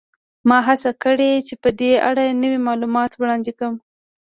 ما 0.47 0.57
هڅه 0.67 0.91
کړې 1.03 1.31
چې 1.47 1.53
په 1.63 1.69
دې 1.79 1.91
اړه 2.09 2.25
نوي 2.43 2.59
معلومات 2.67 3.11
وړاندې 3.15 3.51
کړم 3.57 3.75